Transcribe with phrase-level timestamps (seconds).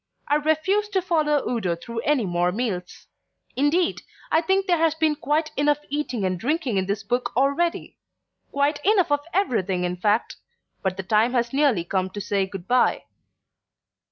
[0.27, 3.05] I refuse to follow Udo through any more meals.
[3.55, 7.97] Indeed, I think there has been quite enough eating and drinking in this book already.
[8.51, 10.37] Quite enough of everything in fact;
[10.81, 13.03] but the time has nearly come to say good bye.